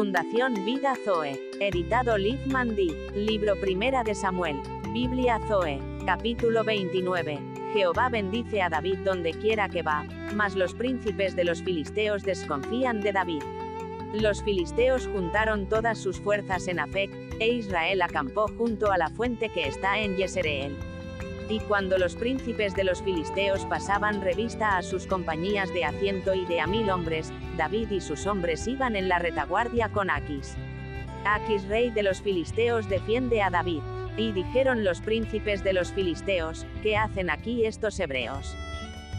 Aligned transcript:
Fundación 0.00 0.54
Vida 0.64 0.94
Zoe. 1.04 1.38
Editado 1.60 2.16
Liv 2.16 2.38
Mandy. 2.46 2.88
Libro 3.14 3.54
Primera 3.60 4.02
de 4.02 4.14
Samuel. 4.14 4.56
Biblia 4.94 5.38
Zoe. 5.46 5.78
Capítulo 6.06 6.64
29. 6.64 7.38
Jehová 7.74 8.08
bendice 8.08 8.62
a 8.62 8.70
David 8.70 9.00
donde 9.04 9.32
quiera 9.32 9.68
que 9.68 9.82
va, 9.82 10.06
mas 10.34 10.56
los 10.56 10.72
príncipes 10.72 11.36
de 11.36 11.44
los 11.44 11.62
filisteos 11.62 12.22
desconfían 12.22 13.02
de 13.02 13.12
David. 13.12 13.42
Los 14.14 14.42
filisteos 14.42 15.06
juntaron 15.06 15.68
todas 15.68 15.98
sus 15.98 16.18
fuerzas 16.18 16.66
en 16.66 16.80
Afec, 16.80 17.10
e 17.38 17.48
Israel 17.48 18.00
acampó 18.00 18.46
junto 18.56 18.90
a 18.90 18.96
la 18.96 19.10
fuente 19.10 19.50
que 19.50 19.68
está 19.68 19.98
en 19.98 20.16
Yesreel. 20.16 20.78
Y 21.50 21.58
cuando 21.58 21.98
los 21.98 22.14
príncipes 22.14 22.76
de 22.76 22.84
los 22.84 23.02
filisteos 23.02 23.66
pasaban 23.66 24.22
revista 24.22 24.76
a 24.76 24.82
sus 24.82 25.08
compañías 25.08 25.68
de 25.74 25.84
a 25.84 25.90
ciento 25.90 26.32
y 26.32 26.46
de 26.46 26.60
a 26.60 26.68
mil 26.68 26.88
hombres, 26.90 27.32
David 27.56 27.90
y 27.90 28.00
sus 28.00 28.24
hombres 28.28 28.68
iban 28.68 28.94
en 28.94 29.08
la 29.08 29.18
retaguardia 29.18 29.88
con 29.88 30.10
Aquis. 30.10 30.54
Aquis 31.24 31.66
rey 31.66 31.90
de 31.90 32.04
los 32.04 32.22
filisteos 32.22 32.88
defiende 32.88 33.42
a 33.42 33.50
David. 33.50 33.82
Y 34.16 34.30
dijeron 34.30 34.84
los 34.84 35.00
príncipes 35.00 35.64
de 35.64 35.72
los 35.72 35.92
filisteos, 35.92 36.66
¿qué 36.84 36.96
hacen 36.96 37.30
aquí 37.30 37.66
estos 37.66 37.98
hebreos? 37.98 38.54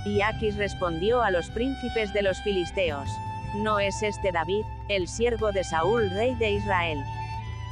Y 0.06 0.22
Aquis 0.22 0.56
respondió 0.56 1.22
a 1.24 1.32
los 1.32 1.50
príncipes 1.50 2.14
de 2.14 2.22
los 2.22 2.42
filisteos, 2.44 3.10
¿no 3.56 3.80
es 3.80 4.02
este 4.04 4.32
David, 4.32 4.64
el 4.88 5.10
siervo 5.10 5.52
de 5.52 5.66
Saúl 5.66 6.10
rey 6.12 6.34
de 6.36 6.52
Israel? 6.52 7.04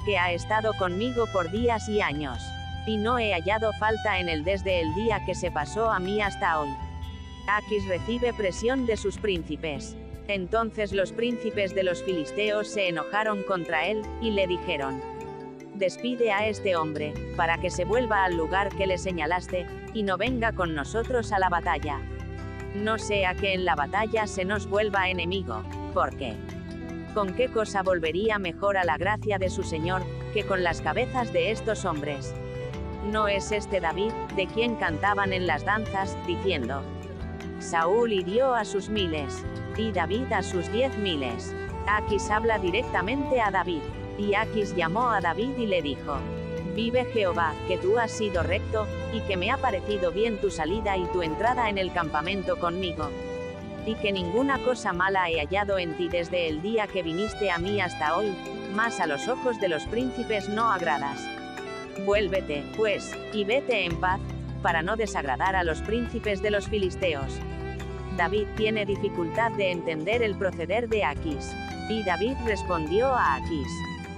Que 0.05 0.17
ha 0.17 0.33
estado 0.33 0.73
conmigo 0.73 1.27
por 1.31 1.49
días 1.49 1.87
y 1.87 2.01
años 2.01 2.41
y 2.85 2.97
no 2.97 3.19
he 3.19 3.33
hallado 3.33 3.71
falta 3.79 4.19
en 4.19 4.29
él 4.29 4.43
desde 4.43 4.81
el 4.81 4.93
día 4.95 5.23
que 5.25 5.35
se 5.35 5.51
pasó 5.51 5.91
a 5.91 5.99
mí 5.99 6.21
hasta 6.21 6.59
hoy. 6.59 6.69
Aquis 7.47 7.87
recibe 7.87 8.33
presión 8.33 8.85
de 8.85 8.97
sus 8.97 9.17
príncipes. 9.17 9.95
Entonces 10.27 10.93
los 10.93 11.11
príncipes 11.11 11.73
de 11.73 11.83
los 11.83 12.03
filisteos 12.03 12.67
se 12.67 12.87
enojaron 12.87 13.43
contra 13.43 13.87
él, 13.87 14.03
y 14.21 14.31
le 14.31 14.45
dijeron, 14.45 15.01
Despide 15.73 16.31
a 16.31 16.45
este 16.47 16.75
hombre, 16.75 17.13
para 17.35 17.57
que 17.57 17.69
se 17.69 17.85
vuelva 17.85 18.25
al 18.25 18.35
lugar 18.35 18.69
que 18.69 18.85
le 18.85 18.97
señalaste, 18.97 19.65
y 19.93 20.03
no 20.03 20.17
venga 20.17 20.51
con 20.51 20.75
nosotros 20.75 21.31
a 21.31 21.39
la 21.39 21.49
batalla. 21.49 21.99
No 22.75 22.99
sea 22.99 23.33
que 23.33 23.53
en 23.53 23.65
la 23.65 23.75
batalla 23.75 24.27
se 24.27 24.45
nos 24.45 24.67
vuelva 24.67 25.09
enemigo, 25.09 25.63
porque 25.93 26.35
¿con 27.13 27.33
qué 27.33 27.47
cosa 27.47 27.81
volvería 27.81 28.37
mejor 28.37 28.77
a 28.77 28.83
la 28.83 28.97
gracia 28.97 29.39
de 29.39 29.49
su 29.49 29.63
Señor, 29.63 30.03
que 30.33 30.43
con 30.43 30.63
las 30.63 30.81
cabezas 30.81 31.33
de 31.33 31.49
estos 31.49 31.85
hombres? 31.85 32.35
¿No 33.05 33.27
es 33.27 33.51
este 33.51 33.79
David, 33.79 34.11
de 34.35 34.45
quien 34.45 34.75
cantaban 34.75 35.31
en 35.31 35.47
las 35.47 35.63
danzas, 35.63 36.17
diciendo, 36.27 36.81
Saúl 37.59 38.11
hirió 38.11 38.53
a 38.53 38.65
sus 38.65 38.89
miles, 38.89 39.43
y 39.77 39.91
David 39.91 40.31
a 40.33 40.43
sus 40.43 40.71
diez 40.71 40.95
miles? 40.97 41.55
Aquis 41.87 42.29
habla 42.29 42.59
directamente 42.59 43.41
a 43.41 43.51
David, 43.51 43.81
y 44.17 44.35
Aquis 44.35 44.75
llamó 44.75 45.09
a 45.09 45.21
David 45.21 45.57
y 45.57 45.65
le 45.65 45.81
dijo, 45.81 46.17
Vive 46.75 47.05
Jehová, 47.05 47.53
que 47.67 47.77
tú 47.77 47.97
has 47.97 48.11
sido 48.11 48.43
recto, 48.43 48.85
y 49.13 49.21
que 49.21 49.37
me 49.37 49.49
ha 49.49 49.57
parecido 49.57 50.11
bien 50.11 50.39
tu 50.39 50.51
salida 50.51 50.97
y 50.97 51.05
tu 51.07 51.21
entrada 51.23 51.69
en 51.69 51.77
el 51.77 51.91
campamento 51.93 52.59
conmigo. 52.59 53.09
Y 53.85 53.95
que 53.95 54.11
ninguna 54.11 54.59
cosa 54.59 54.93
mala 54.93 55.29
he 55.29 55.39
hallado 55.39 55.79
en 55.79 55.95
ti 55.95 56.09
desde 56.09 56.47
el 56.47 56.61
día 56.61 56.85
que 56.85 57.01
viniste 57.01 57.49
a 57.49 57.57
mí 57.57 57.79
hasta 57.81 58.15
hoy, 58.15 58.35
más 58.75 58.99
a 58.99 59.07
los 59.07 59.27
ojos 59.29 59.59
de 59.59 59.69
los 59.69 59.85
príncipes 59.85 60.49
no 60.49 60.71
agradas. 60.71 61.38
Vuélvete, 62.05 62.63
pues, 62.75 63.11
y 63.33 63.43
vete 63.43 63.85
en 63.85 63.99
paz, 63.99 64.19
para 64.61 64.81
no 64.81 64.95
desagradar 64.95 65.55
a 65.55 65.63
los 65.63 65.81
príncipes 65.81 66.41
de 66.41 66.51
los 66.51 66.67
filisteos. 66.67 67.39
David 68.17 68.47
tiene 68.57 68.85
dificultad 68.85 69.51
de 69.51 69.71
entender 69.71 70.21
el 70.21 70.35
proceder 70.35 70.89
de 70.89 71.05
Aquis. 71.05 71.55
Y 71.89 72.03
David 72.03 72.33
respondió 72.45 73.07
a 73.07 73.35
Aquis, 73.35 73.67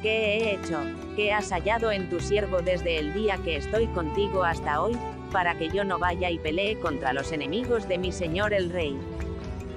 ¿qué 0.01 0.09
he 0.09 0.55
hecho? 0.55 0.79
¿Qué 1.15 1.31
has 1.31 1.51
hallado 1.51 1.91
en 1.91 2.09
tu 2.09 2.19
siervo 2.19 2.61
desde 2.61 2.97
el 2.97 3.13
día 3.13 3.37
que 3.37 3.57
estoy 3.57 3.87
contigo 3.87 4.43
hasta 4.43 4.81
hoy, 4.81 4.97
para 5.31 5.55
que 5.55 5.69
yo 5.69 5.83
no 5.83 5.99
vaya 5.99 6.29
y 6.29 6.39
pelee 6.39 6.79
contra 6.79 7.13
los 7.13 7.31
enemigos 7.31 7.87
de 7.87 7.97
mi 7.97 8.11
señor 8.11 8.53
el 8.53 8.71
rey? 8.71 8.97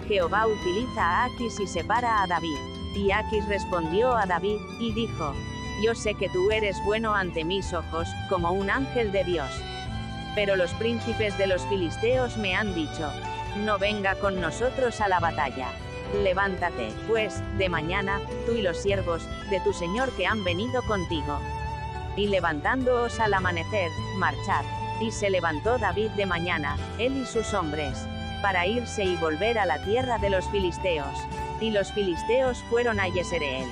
Jehová 0.08 0.46
utiliza 0.46 1.02
a 1.02 1.24
Aquis 1.26 1.60
y 1.60 1.66
separa 1.66 2.22
a 2.22 2.26
David. 2.26 2.56
Y 2.96 3.10
Aquis 3.10 3.46
respondió 3.48 4.16
a 4.16 4.24
David, 4.24 4.58
y 4.80 4.92
dijo, 4.94 5.34
yo 5.82 5.94
sé 5.94 6.14
que 6.14 6.28
tú 6.28 6.50
eres 6.50 6.76
bueno 6.84 7.14
ante 7.14 7.44
mis 7.44 7.72
ojos, 7.72 8.08
como 8.28 8.52
un 8.52 8.70
ángel 8.70 9.12
de 9.12 9.24
Dios. 9.24 9.50
Pero 10.34 10.56
los 10.56 10.72
príncipes 10.74 11.36
de 11.38 11.46
los 11.46 11.62
filisteos 11.66 12.36
me 12.36 12.54
han 12.54 12.74
dicho, 12.74 13.10
no 13.64 13.78
venga 13.78 14.14
con 14.16 14.40
nosotros 14.40 15.00
a 15.00 15.08
la 15.08 15.20
batalla. 15.20 15.68
Levántate, 16.22 16.92
pues, 17.08 17.42
de 17.58 17.68
mañana, 17.68 18.20
tú 18.46 18.52
y 18.52 18.62
los 18.62 18.78
siervos, 18.78 19.26
de 19.50 19.60
tu 19.60 19.72
Señor 19.72 20.10
que 20.16 20.26
han 20.26 20.44
venido 20.44 20.82
contigo. 20.82 21.40
Y 22.16 22.28
levantándoos 22.28 23.18
al 23.20 23.34
amanecer, 23.34 23.90
marchad. 24.16 24.64
Y 25.00 25.10
se 25.10 25.30
levantó 25.30 25.78
David 25.78 26.10
de 26.10 26.26
mañana, 26.26 26.76
él 26.98 27.16
y 27.16 27.26
sus 27.26 27.52
hombres, 27.52 28.06
para 28.42 28.66
irse 28.66 29.02
y 29.04 29.16
volver 29.16 29.58
a 29.58 29.66
la 29.66 29.82
tierra 29.84 30.18
de 30.18 30.30
los 30.30 30.48
filisteos. 30.50 31.18
Y 31.60 31.70
los 31.70 31.92
filisteos 31.92 32.62
fueron 32.70 33.00
a 33.00 33.08
Yesreel. 33.08 33.68